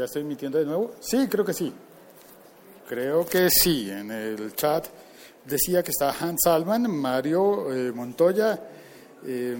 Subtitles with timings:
[0.00, 0.94] ¿Ya estoy emitiendo de nuevo?
[0.98, 1.70] Sí, creo que sí.
[2.88, 3.90] Creo que sí.
[3.90, 4.86] En el chat
[5.44, 8.58] decía que está Hans Salman, Mario eh, Montoya,
[9.26, 9.54] eh,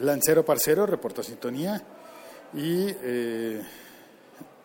[0.00, 1.82] Lancero Parcero, reporta sintonía.
[2.52, 3.62] Y eh,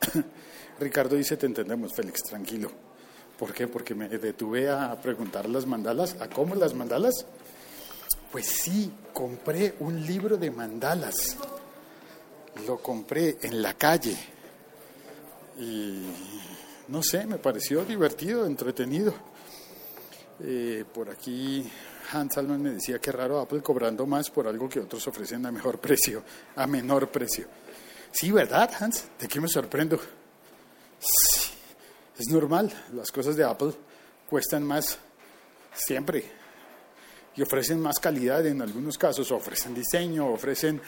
[0.82, 2.70] Ricardo dice, te entendemos, Félix, tranquilo.
[3.40, 3.70] ¿Por qué?
[3.70, 6.18] Porque me detuve a preguntar las mandalas.
[6.20, 7.26] ¿A cómo las mandalas?
[8.34, 11.38] Pues sí, compré un libro de mandalas.
[12.66, 14.16] Lo compré en la calle.
[15.60, 16.06] Y
[16.88, 19.14] no sé, me pareció divertido, entretenido.
[20.42, 21.70] Eh, por aquí
[22.12, 25.52] Hans Salman me decía que raro Apple cobrando más por algo que otros ofrecen a
[25.52, 26.24] mejor precio,
[26.56, 27.48] a menor precio.
[28.12, 29.06] Sí, ¿verdad, Hans?
[29.20, 30.00] ¿De qué me sorprendo?
[31.00, 31.50] Sí,
[32.18, 33.74] es normal, las cosas de Apple
[34.28, 34.98] cuestan más
[35.74, 36.44] siempre
[37.36, 40.82] y ofrecen más calidad en algunos casos, ofrecen diseño, ofrecen...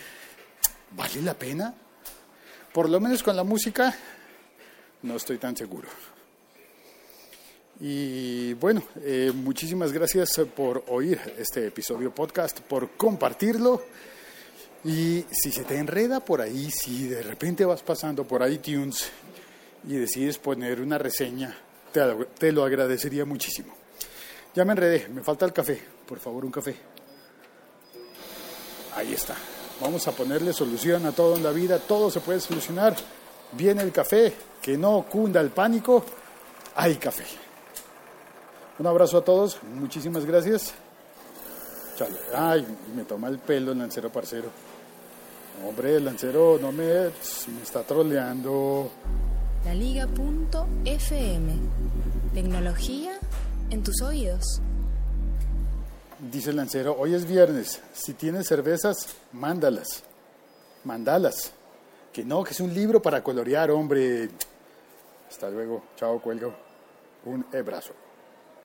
[0.95, 1.73] ¿Vale la pena?
[2.73, 3.93] Por lo menos con la música
[5.03, 5.87] no estoy tan seguro.
[7.79, 13.83] Y bueno, eh, muchísimas gracias por oír este episodio podcast, por compartirlo.
[14.85, 19.09] Y si se te enreda por ahí, si de repente vas pasando por iTunes
[19.87, 21.57] y decides poner una reseña,
[21.91, 22.01] te,
[22.37, 23.75] te lo agradecería muchísimo.
[24.53, 25.81] Ya me enredé, me falta el café.
[26.07, 26.75] Por favor, un café.
[28.95, 29.35] Ahí está.
[29.81, 32.95] Vamos a ponerle solución a todo en la vida, todo se puede solucionar.
[33.51, 36.03] Viene el café, que no cunda el pánico,
[36.75, 37.25] hay café.
[38.79, 40.73] Un abrazo a todos, muchísimas gracias.
[41.97, 42.15] Chale.
[42.33, 42.65] Ay,
[42.95, 44.49] me toma el pelo el lancero parcero.
[45.65, 48.91] Hombre, el lancero no me, me está troleando.
[49.63, 51.53] La Liga.fm.
[52.33, 53.17] Tecnología
[53.69, 54.61] en tus oídos.
[56.19, 58.95] Dice el lancero, hoy es viernes, si tienes cervezas,
[59.33, 60.03] mándalas,
[60.85, 61.51] mandalas.
[62.13, 64.29] Que no, que es un libro para colorear, hombre.
[65.29, 66.53] Hasta luego, chao, cuelgo.
[67.25, 67.93] Un abrazo.